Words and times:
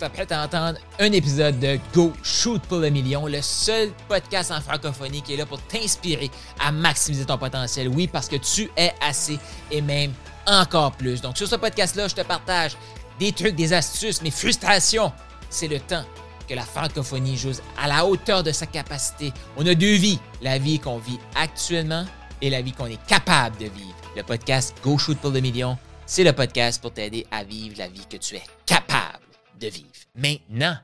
t'apprêtes 0.00 0.32
à 0.32 0.42
entendre 0.42 0.78
un 0.98 1.12
épisode 1.12 1.60
de 1.60 1.78
Go 1.92 2.14
Shoot 2.22 2.62
pour 2.62 2.78
le 2.78 2.88
million, 2.88 3.26
le 3.26 3.42
seul 3.42 3.90
podcast 4.08 4.50
en 4.50 4.60
francophonie 4.62 5.20
qui 5.20 5.34
est 5.34 5.36
là 5.36 5.44
pour 5.44 5.60
t'inspirer 5.60 6.30
à 6.58 6.72
maximiser 6.72 7.26
ton 7.26 7.36
potentiel. 7.36 7.86
Oui, 7.88 8.06
parce 8.06 8.26
que 8.26 8.36
tu 8.36 8.70
es 8.78 8.92
assez 9.02 9.38
et 9.70 9.82
même 9.82 10.12
encore 10.46 10.92
plus. 10.92 11.20
Donc 11.20 11.36
sur 11.36 11.46
ce 11.46 11.56
podcast-là, 11.56 12.08
je 12.08 12.14
te 12.14 12.22
partage 12.22 12.78
des 13.18 13.32
trucs, 13.32 13.54
des 13.54 13.74
astuces, 13.74 14.22
mes 14.22 14.30
frustrations. 14.30 15.12
C'est 15.50 15.68
le 15.68 15.78
temps 15.78 16.04
que 16.48 16.54
la 16.54 16.64
francophonie 16.64 17.36
joue 17.36 17.52
à 17.78 17.86
la 17.86 18.06
hauteur 18.06 18.42
de 18.42 18.52
sa 18.52 18.64
capacité. 18.64 19.34
On 19.58 19.66
a 19.66 19.74
deux 19.74 19.96
vies, 19.96 20.18
la 20.40 20.56
vie 20.56 20.78
qu'on 20.78 20.96
vit 20.96 21.18
actuellement 21.36 22.06
et 22.40 22.48
la 22.48 22.62
vie 22.62 22.72
qu'on 22.72 22.86
est 22.86 23.06
capable 23.06 23.58
de 23.58 23.66
vivre. 23.66 23.94
Le 24.16 24.22
podcast 24.22 24.74
Go 24.82 24.96
Shoot 24.96 25.18
pour 25.18 25.30
le 25.30 25.40
million, 25.40 25.76
c'est 26.06 26.24
le 26.24 26.32
podcast 26.32 26.80
pour 26.80 26.94
t'aider 26.94 27.26
à 27.30 27.44
vivre 27.44 27.74
la 27.76 27.88
vie 27.88 28.06
que 28.10 28.16
tu 28.16 28.36
es 28.36 28.42
capable 28.64 29.19
de 29.60 29.68
vivre. 29.68 29.86
Maintenant, 30.16 30.76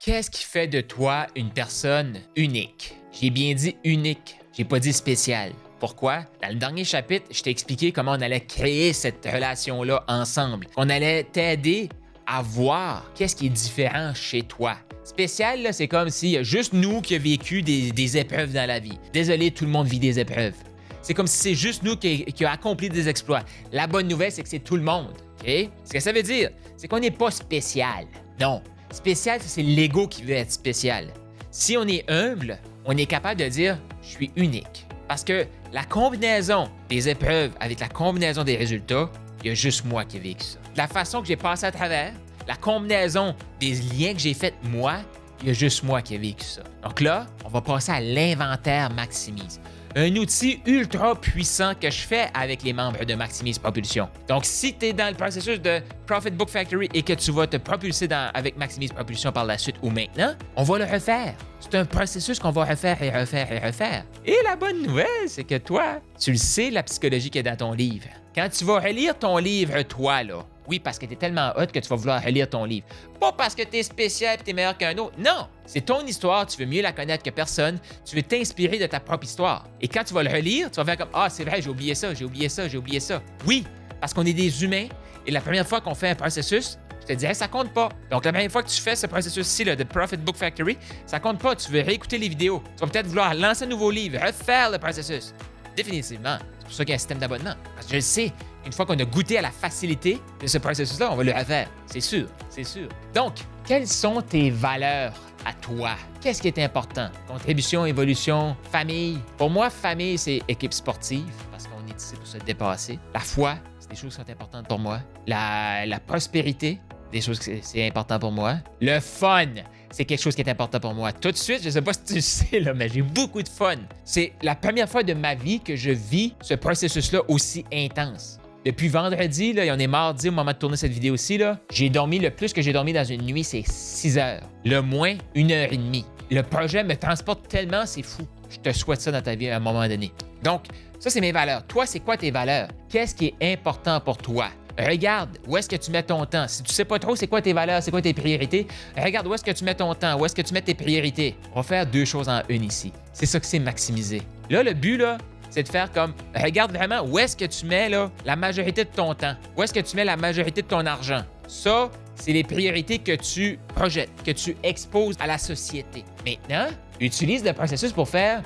qu'est-ce 0.00 0.30
qui 0.30 0.44
fait 0.44 0.66
de 0.66 0.80
toi 0.80 1.26
une 1.36 1.50
personne 1.50 2.18
unique? 2.34 2.96
J'ai 3.12 3.30
bien 3.30 3.54
dit 3.54 3.76
unique, 3.84 4.36
j'ai 4.56 4.64
pas 4.64 4.80
dit 4.80 4.92
spécial. 4.92 5.52
Pourquoi? 5.78 6.24
Dans 6.42 6.48
le 6.48 6.56
dernier 6.56 6.84
chapitre, 6.84 7.26
je 7.30 7.40
t'ai 7.42 7.50
expliqué 7.50 7.92
comment 7.92 8.12
on 8.12 8.20
allait 8.20 8.40
créer 8.40 8.92
cette 8.92 9.24
relation-là 9.24 10.04
ensemble. 10.08 10.66
On 10.76 10.88
allait 10.90 11.22
t'aider 11.22 11.88
à 12.26 12.42
voir 12.42 13.10
qu'est-ce 13.14 13.36
qui 13.36 13.46
est 13.46 13.50
différent 13.50 14.12
chez 14.14 14.42
toi. 14.42 14.76
Spécial, 15.04 15.68
c'est 15.72 15.88
comme 15.88 16.10
si 16.10 16.30
y 16.30 16.36
a 16.36 16.42
juste 16.42 16.72
nous 16.72 17.00
qui 17.00 17.14
avons 17.14 17.24
vécu 17.24 17.62
des, 17.62 18.16
épreuves 18.16 18.52
dans 18.52 18.66
la 18.66 18.80
vie. 18.80 18.98
Désolé, 19.12 19.50
tout 19.52 19.64
le 19.64 19.70
monde 19.70 19.86
vit 19.86 20.00
des 20.00 20.18
épreuves. 20.18 20.54
C'est 21.00 21.14
comme 21.14 21.26
si 21.26 21.38
c'est 21.38 21.54
juste 21.54 21.82
nous 21.84 21.96
qui, 21.96 22.24
qui 22.24 22.44
avons 22.44 22.54
accompli 22.54 22.88
des 22.88 23.08
exploits. 23.08 23.44
La 23.72 23.86
bonne 23.86 24.08
nouvelle, 24.08 24.32
c'est 24.32 24.42
que 24.42 24.48
c'est 24.48 24.58
tout 24.58 24.76
le 24.76 24.82
monde. 24.82 25.14
Ce 25.44 25.92
que 25.92 26.00
ça 26.00 26.12
veut 26.12 26.22
dire, 26.22 26.50
c'est 26.76 26.88
qu'on 26.88 27.00
n'est 27.00 27.10
pas 27.10 27.30
spécial. 27.30 28.06
Non. 28.40 28.62
Spécial, 28.90 29.40
c'est 29.42 29.62
l'ego 29.62 30.06
qui 30.06 30.22
veut 30.22 30.34
être 30.34 30.52
spécial. 30.52 31.08
Si 31.50 31.76
on 31.76 31.86
est 31.86 32.04
humble, 32.08 32.58
on 32.84 32.96
est 32.96 33.06
capable 33.06 33.40
de 33.40 33.48
dire 33.48 33.78
je 34.02 34.08
suis 34.08 34.30
unique. 34.36 34.86
Parce 35.06 35.24
que 35.24 35.46
la 35.72 35.84
combinaison 35.84 36.68
des 36.88 37.08
épreuves 37.08 37.52
avec 37.60 37.80
la 37.80 37.88
combinaison 37.88 38.44
des 38.44 38.56
résultats, 38.56 39.10
il 39.42 39.48
y 39.48 39.50
a 39.50 39.54
juste 39.54 39.84
moi 39.84 40.04
qui 40.04 40.16
ai 40.16 40.20
vécu 40.20 40.44
ça. 40.44 40.58
La 40.76 40.86
façon 40.86 41.20
que 41.20 41.28
j'ai 41.28 41.36
passé 41.36 41.66
à 41.66 41.72
travers, 41.72 42.12
la 42.46 42.56
combinaison 42.56 43.34
des 43.60 43.72
liens 43.72 44.14
que 44.14 44.20
j'ai 44.20 44.34
faits 44.34 44.54
moi, 44.64 44.96
il 45.42 45.48
y 45.48 45.50
a 45.50 45.54
juste 45.54 45.82
moi 45.82 46.02
qui 46.02 46.14
ai 46.14 46.18
vécu 46.18 46.44
ça. 46.44 46.62
Donc 46.82 47.00
là, 47.00 47.26
on 47.44 47.48
va 47.48 47.60
passer 47.60 47.92
à 47.92 48.00
l'inventaire 48.00 48.90
Maximise 48.90 49.60
un 49.98 50.14
outil 50.14 50.60
ultra 50.64 51.16
puissant 51.16 51.72
que 51.74 51.90
je 51.90 52.02
fais 52.02 52.28
avec 52.32 52.62
les 52.62 52.72
membres 52.72 53.04
de 53.04 53.14
Maximise 53.14 53.58
Propulsion. 53.58 54.08
Donc, 54.28 54.44
si 54.44 54.72
tu 54.72 54.86
es 54.86 54.92
dans 54.92 55.08
le 55.08 55.16
processus 55.16 55.60
de 55.60 55.80
Profit 56.06 56.30
Book 56.30 56.50
Factory 56.50 56.88
et 56.94 57.02
que 57.02 57.14
tu 57.14 57.32
vas 57.32 57.48
te 57.48 57.56
propulser 57.56 58.08
avec 58.32 58.56
Maximise 58.56 58.92
Propulsion 58.92 59.32
par 59.32 59.44
la 59.44 59.58
suite 59.58 59.74
ou 59.82 59.90
maintenant, 59.90 60.34
on 60.54 60.62
va 60.62 60.78
le 60.78 60.84
refaire. 60.84 61.34
C'est 61.58 61.74
un 61.74 61.84
processus 61.84 62.38
qu'on 62.38 62.52
va 62.52 62.64
refaire 62.64 63.02
et 63.02 63.10
refaire 63.10 63.50
et 63.50 63.58
refaire. 63.58 64.04
Et 64.24 64.36
la 64.44 64.54
bonne 64.54 64.82
nouvelle, 64.82 65.26
c'est 65.26 65.42
que 65.42 65.58
toi, 65.58 66.00
tu 66.16 66.30
le 66.30 66.38
sais, 66.38 66.70
la 66.70 66.84
psychologie 66.84 67.30
qui 67.30 67.38
est 67.38 67.42
dans 67.42 67.56
ton 67.56 67.72
livre. 67.72 68.06
Quand 68.36 68.48
tu 68.48 68.64
vas 68.64 68.78
relire 68.78 69.18
ton 69.18 69.38
livre, 69.38 69.82
toi, 69.82 70.22
là, 70.22 70.46
oui, 70.68 70.78
parce 70.78 70.98
que 70.98 71.06
tu 71.06 71.14
es 71.14 71.16
tellement 71.16 71.52
hot 71.56 71.66
que 71.66 71.78
tu 71.78 71.88
vas 71.88 71.96
vouloir 71.96 72.22
relire 72.22 72.48
ton 72.48 72.64
livre. 72.64 72.86
Pas 73.18 73.32
parce 73.32 73.54
que 73.54 73.62
tu 73.62 73.78
es 73.78 73.82
spécial 73.82 74.38
et 74.38 74.44
tu 74.44 74.50
es 74.50 74.52
meilleur 74.52 74.76
qu'un 74.76 74.96
autre. 74.98 75.14
Non! 75.18 75.48
C'est 75.66 75.80
ton 75.80 76.04
histoire, 76.06 76.46
tu 76.46 76.58
veux 76.58 76.66
mieux 76.66 76.82
la 76.82 76.92
connaître 76.92 77.24
que 77.24 77.30
personne, 77.30 77.78
tu 78.04 78.16
veux 78.16 78.22
t'inspirer 78.22 78.78
de 78.78 78.86
ta 78.86 79.00
propre 79.00 79.24
histoire. 79.24 79.64
Et 79.80 79.88
quand 79.88 80.04
tu 80.04 80.14
vas 80.14 80.22
le 80.22 80.30
relire, 80.30 80.70
tu 80.70 80.76
vas 80.76 80.84
faire 80.84 80.98
comme 80.98 81.10
Ah, 81.14 81.28
c'est 81.30 81.44
vrai, 81.44 81.62
j'ai 81.62 81.70
oublié 81.70 81.94
ça, 81.94 82.12
j'ai 82.14 82.24
oublié 82.24 82.48
ça, 82.48 82.68
j'ai 82.68 82.78
oublié 82.78 83.00
ça. 83.00 83.22
Oui, 83.46 83.64
parce 84.00 84.12
qu'on 84.14 84.24
est 84.26 84.32
des 84.32 84.62
humains 84.62 84.88
et 85.26 85.30
la 85.30 85.40
première 85.40 85.66
fois 85.66 85.80
qu'on 85.80 85.94
fait 85.94 86.10
un 86.10 86.14
processus, 86.14 86.78
je 87.02 87.06
te 87.06 87.12
dirais, 87.12 87.34
ça 87.34 87.48
compte 87.48 87.72
pas. 87.72 87.88
Donc, 88.10 88.24
la 88.24 88.32
première 88.32 88.50
fois 88.50 88.62
que 88.62 88.68
tu 88.68 88.80
fais 88.80 88.94
ce 88.94 89.06
processus-ci 89.06 89.64
de 89.64 89.84
Profit 89.84 90.18
Book 90.18 90.36
Factory, 90.36 90.76
ça 91.06 91.18
compte 91.18 91.38
pas. 91.38 91.56
Tu 91.56 91.70
veux 91.70 91.80
réécouter 91.80 92.18
les 92.18 92.28
vidéos. 92.28 92.62
Tu 92.76 92.84
vas 92.84 92.90
peut-être 92.90 93.06
vouloir 93.06 93.34
lancer 93.34 93.64
un 93.64 93.68
nouveau 93.68 93.90
livre, 93.90 94.18
refaire 94.22 94.70
le 94.70 94.78
processus. 94.78 95.34
Définitivement. 95.74 96.36
C'est 96.58 96.64
pour 96.64 96.72
ça 96.74 96.84
qu'il 96.84 96.90
y 96.90 96.92
a 96.92 96.96
un 96.96 96.98
système 96.98 97.18
d'abonnement. 97.18 97.54
Parce 97.74 97.86
que 97.86 97.94
je 97.94 98.00
sais, 98.00 98.32
une 98.68 98.74
fois 98.74 98.84
qu'on 98.84 98.98
a 98.98 99.04
goûté 99.06 99.38
à 99.38 99.40
la 99.40 99.50
facilité 99.50 100.20
de 100.42 100.46
ce 100.46 100.58
processus-là, 100.58 101.08
on 101.10 101.16
va 101.16 101.24
le 101.24 101.32
refaire. 101.32 101.70
C'est 101.86 102.02
sûr, 102.02 102.26
c'est 102.50 102.64
sûr. 102.64 102.86
Donc, 103.14 103.36
quelles 103.64 103.88
sont 103.88 104.20
tes 104.20 104.50
valeurs 104.50 105.14
à 105.46 105.54
toi? 105.54 105.92
Qu'est-ce 106.20 106.42
qui 106.42 106.48
est 106.48 106.58
important? 106.58 107.08
Contribution, 107.26 107.86
évolution, 107.86 108.54
famille? 108.70 109.20
Pour 109.38 109.48
moi, 109.48 109.70
famille, 109.70 110.18
c'est 110.18 110.42
équipe 110.48 110.74
sportive 110.74 111.32
parce 111.50 111.66
qu'on 111.66 111.80
est 111.90 111.98
ici 111.98 112.14
pour 112.14 112.26
se 112.26 112.36
dépasser. 112.36 112.98
La 113.14 113.20
foi, 113.20 113.56
c'est 113.80 113.88
des 113.88 113.96
choses 113.96 114.10
qui 114.10 114.22
sont 114.22 114.30
importantes 114.30 114.68
pour 114.68 114.78
moi. 114.78 115.00
La, 115.26 115.86
la 115.86 115.98
prospérité, 115.98 116.78
des 117.10 117.22
choses 117.22 117.38
qui 117.38 117.60
c'est 117.62 117.86
important 117.86 118.18
pour 118.18 118.32
moi. 118.32 118.56
Le 118.82 119.00
fun, 119.00 119.46
c'est 119.90 120.04
quelque 120.04 120.20
chose 120.20 120.34
qui 120.34 120.42
est 120.42 120.50
important 120.50 120.78
pour 120.78 120.92
moi. 120.92 121.10
Tout 121.12 121.30
de 121.30 121.38
suite, 121.38 121.62
je 121.62 121.70
sais 121.70 121.80
pas 121.80 121.92
si 122.04 122.16
tu 122.16 122.20
sais, 122.20 122.60
là, 122.60 122.74
mais 122.74 122.90
j'ai 122.90 123.00
beaucoup 123.00 123.42
de 123.42 123.48
fun. 123.48 123.76
C'est 124.04 124.34
la 124.42 124.54
première 124.54 124.90
fois 124.90 125.02
de 125.02 125.14
ma 125.14 125.34
vie 125.34 125.60
que 125.60 125.74
je 125.74 125.90
vis 125.90 126.34
ce 126.42 126.52
processus-là 126.52 127.22
aussi 127.28 127.64
intense. 127.72 128.38
Depuis 128.64 128.88
vendredi, 128.88 129.52
là, 129.52 129.64
et 129.64 129.70
on 129.70 129.78
est 129.78 129.86
mardi 129.86 130.28
au 130.28 130.32
moment 130.32 130.50
de 130.50 130.56
tourner 130.56 130.76
cette 130.76 130.92
vidéo-ci, 130.92 131.40
j'ai 131.70 131.90
dormi 131.90 132.18
le 132.18 132.30
plus 132.30 132.52
que 132.52 132.60
j'ai 132.60 132.72
dormi 132.72 132.92
dans 132.92 133.04
une 133.04 133.22
nuit, 133.22 133.44
c'est 133.44 133.62
6 133.64 134.18
heures. 134.18 134.42
Le 134.64 134.80
moins, 134.80 135.14
une 135.34 135.52
heure 135.52 135.72
et 135.72 135.76
demie. 135.76 136.04
Le 136.30 136.42
projet 136.42 136.82
me 136.82 136.96
transporte 136.96 137.48
tellement, 137.48 137.86
c'est 137.86 138.02
fou. 138.02 138.26
Je 138.50 138.58
te 138.58 138.76
souhaite 138.76 139.00
ça 139.00 139.12
dans 139.12 139.22
ta 139.22 139.36
vie 139.36 139.48
à 139.48 139.56
un 139.56 139.60
moment 139.60 139.86
donné. 139.86 140.12
Donc, 140.42 140.64
ça, 140.98 141.08
c'est 141.08 141.20
mes 141.20 141.32
valeurs. 141.32 141.64
Toi, 141.66 141.86
c'est 141.86 142.00
quoi 142.00 142.16
tes 142.16 142.30
valeurs? 142.32 142.68
Qu'est-ce 142.88 143.14
qui 143.14 143.32
est 143.40 143.52
important 143.52 144.00
pour 144.00 144.18
toi? 144.18 144.48
Regarde 144.76 145.38
où 145.46 145.56
est-ce 145.56 145.68
que 145.68 145.76
tu 145.76 145.90
mets 145.90 146.02
ton 146.02 146.24
temps. 146.26 146.46
Si 146.48 146.62
tu 146.62 146.72
sais 146.72 146.84
pas 146.84 146.98
trop 146.98 147.16
c'est 147.16 147.26
quoi 147.26 147.42
tes 147.42 147.52
valeurs, 147.52 147.82
c'est 147.82 147.90
quoi 147.90 148.02
tes 148.02 148.14
priorités, 148.14 148.66
regarde 148.96 149.26
où 149.26 149.34
est-ce 149.34 149.42
que 149.42 149.50
tu 149.50 149.64
mets 149.64 149.74
ton 149.74 149.92
temps, 149.94 150.16
où 150.18 150.24
est-ce 150.24 150.36
que 150.36 150.42
tu 150.42 150.54
mets 150.54 150.62
tes 150.62 150.74
priorités. 150.74 151.36
On 151.52 151.56
va 151.56 151.62
faire 151.64 151.86
deux 151.86 152.04
choses 152.04 152.28
en 152.28 152.42
une 152.48 152.62
ici. 152.62 152.92
C'est 153.12 153.26
ça 153.26 153.40
que 153.40 153.46
c'est 153.46 153.58
maximiser. 153.58 154.22
Là, 154.50 154.62
le 154.62 154.74
but, 154.74 154.96
là, 154.98 155.18
c'est 155.50 155.62
de 155.62 155.68
faire 155.68 155.90
comme 155.92 156.14
regarde 156.34 156.72
vraiment 156.72 157.02
où 157.02 157.18
est-ce 157.18 157.36
que 157.36 157.44
tu 157.44 157.66
mets 157.66 157.88
la 158.24 158.36
majorité 158.36 158.84
de 158.84 158.90
ton 158.90 159.14
temps, 159.14 159.34
où 159.56 159.62
est-ce 159.62 159.72
que 159.72 159.80
tu 159.80 159.96
mets 159.96 160.04
la 160.04 160.16
majorité 160.16 160.62
de 160.62 160.66
ton 160.66 160.84
argent? 160.86 161.22
Ça, 161.46 161.90
c'est 162.14 162.32
les 162.32 162.44
priorités 162.44 162.98
que 162.98 163.12
tu 163.12 163.58
projettes, 163.74 164.10
que 164.24 164.32
tu 164.32 164.56
exposes 164.62 165.16
à 165.20 165.26
la 165.26 165.38
société. 165.38 166.04
Maintenant, 166.26 166.66
utilise 167.00 167.44
le 167.44 167.52
processus 167.52 167.92
pour 167.92 168.08
faire 168.08 168.42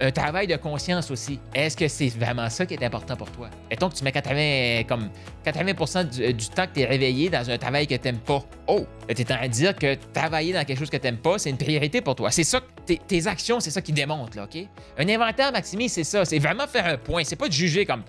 un 0.00 0.10
travail 0.10 0.46
de 0.46 0.56
conscience 0.56 1.10
aussi. 1.10 1.38
Est-ce 1.54 1.76
que 1.76 1.88
c'est 1.88 2.08
vraiment 2.08 2.48
ça 2.50 2.66
qui 2.66 2.74
est 2.74 2.84
important 2.84 3.16
pour 3.16 3.30
toi? 3.30 3.48
Mettons 3.70 3.88
que 3.88 3.94
tu 3.94 4.04
mets 4.04 4.12
80, 4.12 4.84
comme 4.88 5.10
80 5.44 6.04
du, 6.04 6.34
du, 6.34 6.48
temps 6.48 6.66
que 6.66 6.74
tu 6.74 6.80
es 6.80 6.84
réveillé 6.84 7.30
dans 7.30 7.48
un 7.48 7.56
travail 7.56 7.86
que 7.86 7.94
tu 7.94 8.02
n'aimes 8.04 8.18
pas. 8.18 8.42
Oh, 8.66 8.84
tu 9.08 9.22
es 9.22 9.32
en 9.32 9.36
train 9.36 9.48
de 9.48 9.52
dire 9.52 9.74
que 9.74 9.96
travailler 10.12 10.52
dans 10.52 10.64
quelque 10.64 10.78
chose 10.78 10.90
que 10.90 10.96
tu 10.96 11.04
n'aimes 11.04 11.18
pas, 11.18 11.38
c'est 11.38 11.50
une 11.50 11.56
priorité 11.56 12.00
pour 12.00 12.14
toi. 12.14 12.30
C'est 12.30 12.44
ça, 12.44 12.60
tes, 12.84 12.98
tes 12.98 13.26
actions, 13.26 13.60
c'est 13.60 13.70
ça 13.70 13.80
qui 13.80 13.92
démontre, 13.92 14.36
là, 14.36 14.44
OK? 14.44 14.58
Un 14.98 15.08
inventaire 15.08 15.52
maximise, 15.52 15.92
c'est 15.92 16.04
ça. 16.04 16.24
C'est 16.24 16.38
vraiment 16.38 16.66
faire 16.66 16.86
un 16.86 16.98
point. 16.98 17.24
C'est 17.24 17.36
pas 17.36 17.48
de 17.48 17.52
juger 17.52 17.86
comme. 17.86 18.02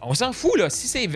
On 0.00 0.14
s'en 0.14 0.32
fout, 0.32 0.56
là. 0.56 0.70
Si 0.70 0.86
c'est. 0.86 1.08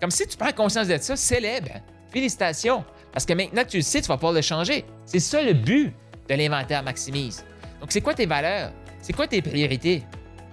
Comme 0.00 0.10
si 0.10 0.26
tu 0.26 0.36
prends 0.36 0.52
conscience 0.52 0.88
de 0.88 0.96
ça, 0.98 1.16
célèbre. 1.16 1.70
Félicitations. 2.12 2.84
Parce 3.12 3.26
que 3.26 3.32
maintenant 3.32 3.64
que 3.64 3.70
tu 3.70 3.78
le 3.78 3.82
sais, 3.82 4.00
tu 4.00 4.08
vas 4.08 4.16
pouvoir 4.16 4.32
le 4.32 4.42
changer. 4.42 4.84
C'est 5.06 5.20
ça 5.20 5.42
le 5.42 5.54
but 5.54 5.92
de 6.28 6.34
l'inventaire 6.34 6.82
maximise. 6.82 7.44
Donc, 7.80 7.90
c'est 7.90 8.00
quoi 8.00 8.14
tes 8.14 8.26
valeurs? 8.26 8.72
C'est 9.02 9.12
quoi 9.12 9.26
tes 9.26 9.42
priorités? 9.42 10.04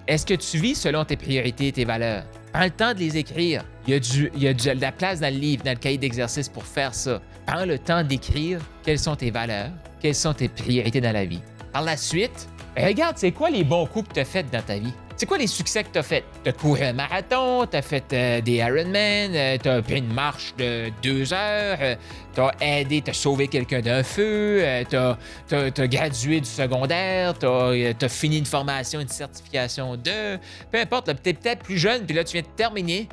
Est-ce 0.08 0.26
que 0.26 0.34
tu 0.34 0.58
vis 0.58 0.74
selon 0.74 1.06
tes 1.06 1.16
priorités 1.16 1.68
et 1.68 1.72
tes 1.72 1.86
valeurs? 1.86 2.24
Prends 2.52 2.64
le 2.64 2.72
temps 2.72 2.96
de 2.96 3.00
les 3.00 3.16
écrire. 3.16 3.64
Il 3.86 3.94
y 3.94 3.96
a, 3.96 4.00
du, 4.00 4.32
de 4.32 4.82
la 4.82 4.92
place 4.92 5.20
dans 5.20 5.32
le 5.32 5.40
livre, 5.40 5.64
dans 5.64 5.74
le 5.74 5.78
cahier 5.78 6.00
d'exercice 6.00 6.50
pour 6.50 6.64
faire 6.64 6.96
ça. 6.96 7.22
Prends 7.46 7.66
le 7.66 7.78
temps 7.78 8.04
d'écrire 8.04 8.60
quelles 8.82 8.98
sont 8.98 9.16
tes 9.16 9.30
valeurs, 9.30 9.70
quelles 10.02 10.16
sont 10.16 10.34
tes 10.34 10.50
priorités 10.50 11.00
dans 11.00 11.12
la 11.12 11.26
vie. 11.26 11.42
Par 11.72 11.84
la 11.84 11.96
suite, 11.96 12.50
regarde, 12.76 13.20
c'est 13.20 13.32
quoi 13.32 13.52
les 13.52 13.64
bons 13.64 13.86
coups 13.86 14.10
que 14.10 14.14
tu 14.16 14.20
as 14.22 14.26
faits 14.26 14.50
dans 14.52 14.64
ta 14.64 14.80
vie? 14.80 14.94
C'est 15.19 15.25
quoi 15.25 15.38
les 15.38 15.47
succès 15.47 15.84
que 15.84 15.90
tu 15.91 16.00
as 16.00 16.03
fait? 16.03 16.24
Tu 16.46 16.50
as 16.50 16.53
couru 16.53 16.81
un 16.81 16.94
marathon, 16.94 17.66
tu 17.69 17.75
as 17.75 17.81
fait 17.81 18.06
euh, 18.13 18.40
des 18.40 18.53
Ironman, 18.53 19.35
euh, 19.35 19.57
tu 19.62 19.68
as 19.68 19.81
pris 19.81 19.97
une 19.97 20.13
marche 20.13 20.53
de 20.57 20.90
deux 21.03 21.34
heures, 21.34 21.78
euh, 21.81 21.96
tu 22.34 22.40
as 22.40 22.53
aidé, 22.62 23.02
tu 23.02 23.09
as 23.09 23.13
sauvé 23.13 23.50
quelqu'un 23.50 23.81
d'un 23.81 24.02
feu, 24.02 24.63
tu 24.89 24.95
as, 24.95 25.88
gradué 25.88 26.39
du 26.39 26.48
secondaire, 26.48 27.38
tu 27.38 27.45
as, 27.45 28.07
fini 28.07 28.38
une 28.38 28.45
formation, 28.45 29.01
une 29.01 29.10
certification 29.10 29.98
de. 29.98 30.38
Peu 30.71 30.80
importe, 30.80 31.07
tu 31.22 31.30
es 31.31 31.33
peut-être 31.33 31.63
plus 31.63 31.77
jeune, 31.77 32.06
puis 32.06 32.15
là, 32.15 32.24
tu 32.24 32.31
viens 32.38 32.42
de 32.42 32.56
terminer 32.56 33.10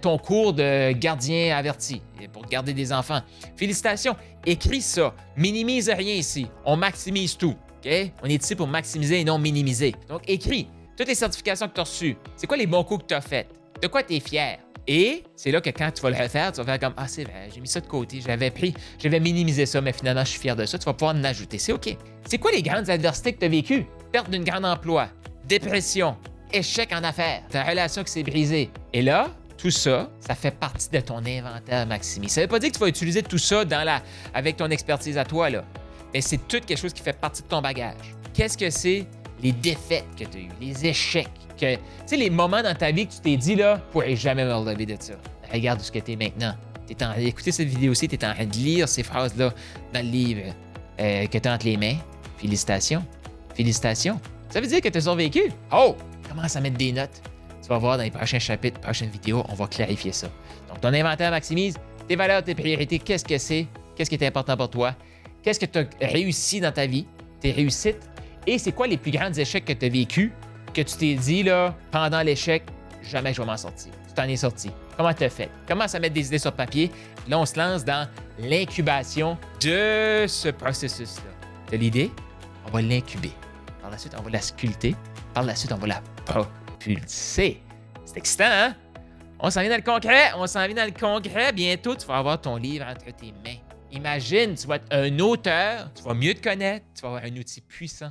ton 0.00 0.16
cours 0.16 0.54
de 0.54 0.92
gardien 0.92 1.54
averti 1.54 2.00
pour 2.32 2.46
garder 2.46 2.72
des 2.72 2.94
enfants. 2.94 3.20
Félicitations, 3.58 4.16
écris 4.46 4.80
ça. 4.80 5.14
Minimise 5.36 5.90
rien 5.90 6.14
ici. 6.14 6.46
On 6.64 6.76
maximise 6.76 7.36
tout. 7.36 7.56
OK? 7.84 7.92
On 8.22 8.26
est 8.26 8.42
ici 8.42 8.54
pour 8.54 8.68
maximiser 8.68 9.20
et 9.20 9.24
non 9.24 9.38
minimiser. 9.38 9.94
Donc, 10.08 10.22
écris 10.26 10.66
toutes 10.96 11.08
les 11.08 11.14
certifications 11.14 11.68
que 11.68 11.74
tu 11.74 11.80
as 11.80 11.84
reçues, 11.84 12.16
c'est 12.36 12.46
quoi 12.46 12.56
les 12.56 12.66
bons 12.66 12.84
coups 12.84 13.02
que 13.02 13.08
tu 13.08 13.14
as 13.14 13.20
faits? 13.20 13.48
De 13.80 13.88
quoi 13.88 14.02
tu 14.02 14.14
es 14.14 14.20
fier? 14.20 14.58
Et 14.86 15.22
c'est 15.36 15.52
là 15.52 15.60
que 15.60 15.70
quand 15.70 15.90
tu 15.92 16.02
vas 16.02 16.10
le 16.10 16.16
refaire, 16.16 16.50
tu 16.52 16.58
vas 16.58 16.64
faire 16.64 16.80
comme 16.80 16.94
Ah, 16.96 17.06
c'est 17.06 17.24
vrai, 17.24 17.48
j'ai 17.54 17.60
mis 17.60 17.68
ça 17.68 17.80
de 17.80 17.86
côté, 17.86 18.20
j'avais 18.20 18.50
pris, 18.50 18.74
j'avais 18.98 19.20
minimisé 19.20 19.64
ça, 19.64 19.80
mais 19.80 19.92
finalement, 19.92 20.24
je 20.24 20.30
suis 20.30 20.40
fier 20.40 20.56
de 20.56 20.64
ça. 20.64 20.78
Tu 20.78 20.84
vas 20.84 20.92
pouvoir 20.92 21.14
en 21.14 21.24
ajouter. 21.24 21.58
C'est 21.58 21.72
OK. 21.72 21.96
C'est 22.26 22.38
quoi 22.38 22.50
les 22.50 22.62
grandes 22.62 22.90
adversités 22.90 23.32
que 23.32 23.38
tu 23.38 23.46
as 23.46 23.48
vécues? 23.48 23.86
Perte 24.10 24.28
d'un 24.30 24.42
grand 24.42 24.64
emploi, 24.64 25.08
dépression, 25.46 26.16
échec 26.52 26.92
en 26.92 27.04
affaires, 27.04 27.42
ta 27.48 27.62
relation 27.62 28.02
qui 28.02 28.10
s'est 28.10 28.22
brisée. 28.24 28.70
Et 28.92 29.02
là, 29.02 29.28
tout 29.56 29.70
ça, 29.70 30.10
ça 30.18 30.34
fait 30.34 30.50
partie 30.50 30.90
de 30.90 30.98
ton 30.98 31.18
inventaire 31.24 31.86
Maximi. 31.86 32.28
Ça 32.28 32.40
ne 32.40 32.46
veut 32.46 32.50
pas 32.50 32.58
dire 32.58 32.70
que 32.70 32.74
tu 32.74 32.80
vas 32.80 32.88
utiliser 32.88 33.22
tout 33.22 33.38
ça 33.38 33.64
dans 33.64 33.84
la, 33.84 34.02
avec 34.34 34.56
ton 34.56 34.68
expertise 34.70 35.16
à 35.16 35.24
toi, 35.24 35.48
là. 35.48 35.64
mais 36.12 36.20
c'est 36.20 36.48
tout 36.48 36.60
quelque 36.60 36.76
chose 36.76 36.92
qui 36.92 37.02
fait 37.02 37.18
partie 37.18 37.42
de 37.42 37.46
ton 37.46 37.62
bagage. 37.62 38.16
Qu'est-ce 38.34 38.58
que 38.58 38.68
c'est? 38.70 39.06
Les 39.42 39.52
défaites 39.52 40.04
que 40.16 40.24
tu 40.24 40.38
as 40.38 40.40
eues, 40.40 40.48
les 40.60 40.86
échecs, 40.86 41.28
que, 41.58 41.74
tu 41.74 41.80
sais, 42.06 42.16
les 42.16 42.30
moments 42.30 42.62
dans 42.62 42.74
ta 42.74 42.90
vie 42.90 43.06
que 43.06 43.12
tu 43.12 43.20
t'es 43.20 43.36
dit, 43.36 43.56
là, 43.56 43.76
je 43.76 43.92
pourrais 43.92 44.16
jamais 44.16 44.44
me 44.44 44.54
relever 44.54 44.86
de 44.86 44.96
ça. 44.98 45.14
Regarde 45.52 45.80
ce 45.80 45.90
que 45.90 45.98
tu 45.98 46.12
es 46.12 46.16
maintenant. 46.16 46.54
Tu 46.86 46.92
es 46.92 47.04
en 47.04 47.12
train 47.12 47.20
d'écouter 47.20 47.52
cette 47.52 47.68
vidéo 47.68 47.92
aussi, 47.92 48.08
tu 48.08 48.14
es 48.14 48.24
en 48.24 48.34
train 48.34 48.46
de 48.46 48.54
lire 48.54 48.88
ces 48.88 49.02
phrases-là 49.02 49.52
dans 49.92 50.04
le 50.04 50.10
livre 50.10 50.42
euh, 51.00 51.26
que 51.26 51.38
tu 51.38 51.48
as 51.48 51.54
entre 51.54 51.66
les 51.66 51.76
mains. 51.76 51.96
Félicitations. 52.38 53.04
Félicitations. 53.54 54.20
Ça 54.50 54.60
veut 54.60 54.66
dire 54.66 54.80
que 54.80 54.88
tu 54.88 54.98
as 54.98 55.02
survécu. 55.02 55.42
Oh! 55.72 55.96
Commence 56.28 56.56
à 56.56 56.60
mettre 56.60 56.76
des 56.76 56.92
notes. 56.92 57.22
Tu 57.62 57.68
vas 57.68 57.78
voir 57.78 57.96
dans 57.96 58.02
les 58.02 58.10
prochains 58.10 58.38
chapitres, 58.38 58.80
prochaines 58.80 59.10
vidéos, 59.10 59.44
on 59.48 59.54
va 59.54 59.66
clarifier 59.66 60.12
ça. 60.12 60.28
Donc, 60.68 60.80
ton 60.80 60.92
inventaire 60.92 61.30
maximise 61.30 61.76
tes 62.08 62.16
valeurs, 62.16 62.42
tes 62.42 62.54
priorités. 62.54 62.98
Qu'est-ce 62.98 63.24
que 63.24 63.38
c'est? 63.38 63.66
Qu'est-ce 63.96 64.10
qui 64.10 64.16
est 64.16 64.26
important 64.26 64.56
pour 64.56 64.70
toi? 64.70 64.94
Qu'est-ce 65.42 65.60
que 65.60 65.66
tu 65.66 65.78
as 65.78 66.06
réussi 66.06 66.60
dans 66.60 66.72
ta 66.72 66.86
vie? 66.86 67.06
Tes 67.40 67.52
réussites? 67.52 68.00
Et 68.46 68.58
c'est 68.58 68.72
quoi 68.72 68.86
les 68.86 68.96
plus 68.96 69.12
grands 69.12 69.32
échecs 69.32 69.64
que 69.64 69.72
tu 69.72 69.86
as 69.86 69.88
vécu 69.88 70.32
que 70.74 70.80
tu 70.80 70.96
t'es 70.96 71.14
dit, 71.14 71.42
là, 71.42 71.76
pendant 71.90 72.22
l'échec, 72.22 72.64
jamais 73.02 73.34
je 73.34 73.40
vais 73.40 73.46
m'en 73.46 73.56
sortir? 73.56 73.92
Tu 74.08 74.14
t'en 74.14 74.24
es 74.24 74.36
sorti. 74.36 74.70
Comment 74.96 75.12
tu 75.12 75.24
as 75.24 75.30
fait? 75.30 75.50
Commence 75.66 75.94
à 75.94 76.00
mettre 76.00 76.14
des 76.14 76.26
idées 76.26 76.38
sur 76.38 76.52
papier. 76.52 76.90
Là, 77.28 77.38
on 77.38 77.46
se 77.46 77.58
lance 77.58 77.84
dans 77.84 78.08
l'incubation 78.38 79.36
de 79.60 80.24
ce 80.26 80.48
processus-là. 80.48 81.30
As 81.72 81.76
l'idée? 81.76 82.10
On 82.66 82.70
va 82.70 82.82
l'incuber. 82.82 83.32
Par 83.80 83.90
la 83.90 83.98
suite, 83.98 84.14
on 84.18 84.22
va 84.22 84.30
la 84.30 84.40
sculpter. 84.40 84.96
Par 85.34 85.44
la 85.44 85.54
suite, 85.54 85.72
on 85.72 85.76
va 85.76 85.86
la 85.86 86.02
propulser. 86.24 87.62
C'est 88.04 88.16
excitant, 88.16 88.44
hein? 88.48 88.74
On 89.38 89.50
s'en 89.50 89.60
vient 89.60 89.70
dans 89.70 89.76
le 89.76 89.82
concret. 89.82 90.32
On 90.36 90.46
s'en 90.46 90.66
vient 90.66 90.76
dans 90.76 90.84
le 90.84 90.98
concret. 90.98 91.52
Bientôt, 91.52 91.94
tu 91.96 92.06
vas 92.06 92.18
avoir 92.18 92.40
ton 92.40 92.56
livre 92.56 92.86
entre 92.86 93.14
tes 93.16 93.32
mains. 93.44 93.58
Imagine, 93.90 94.54
tu 94.54 94.66
vas 94.66 94.76
être 94.76 94.86
un 94.90 95.18
auteur, 95.18 95.90
tu 95.94 96.02
vas 96.02 96.14
mieux 96.14 96.32
te 96.32 96.42
connaître, 96.42 96.86
tu 96.94 97.02
vas 97.02 97.08
avoir 97.08 97.24
un 97.24 97.36
outil 97.36 97.60
puissant 97.60 98.10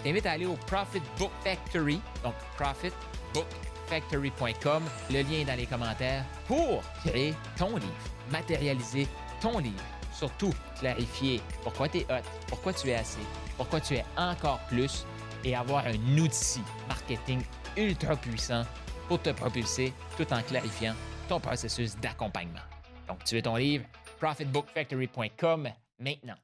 Je 0.00 0.04
t'invite 0.04 0.24
à 0.24 0.32
aller 0.32 0.46
au 0.46 0.54
Profit 0.66 1.02
Book 1.18 1.30
Factory, 1.44 2.00
donc 2.24 2.32
Profit 2.56 2.92
bookfactory.com. 3.34 4.82
Le 5.10 5.22
lien 5.22 5.40
est 5.40 5.44
dans 5.44 5.58
les 5.58 5.66
commentaires 5.66 6.24
pour 6.46 6.82
créer 7.04 7.34
ton 7.58 7.76
livre, 7.76 7.92
matérialiser 8.30 9.06
ton 9.42 9.58
livre. 9.58 9.84
Surtout, 10.10 10.54
clarifier 10.78 11.42
pourquoi 11.62 11.86
tu 11.90 11.98
es 11.98 12.04
hot, 12.04 12.24
pourquoi 12.48 12.72
tu 12.72 12.88
es 12.88 12.94
assez, 12.94 13.20
pourquoi 13.58 13.78
tu 13.78 13.94
es 13.94 14.04
encore 14.16 14.60
plus 14.68 15.04
et 15.44 15.54
avoir 15.54 15.84
un 15.86 16.18
outil 16.18 16.62
marketing 16.88 17.42
ultra 17.76 18.16
puissant 18.16 18.62
pour 19.06 19.20
te 19.20 19.30
propulser 19.30 19.92
tout 20.16 20.32
en 20.32 20.40
clarifiant 20.40 20.94
ton 21.28 21.40
processus 21.40 21.94
d'accompagnement. 21.96 22.60
Donc, 23.06 23.22
tu 23.24 23.34
veux 23.34 23.42
ton 23.42 23.56
livre, 23.56 23.84
profitbookfactory.com 24.18 25.68
maintenant. 25.98 26.36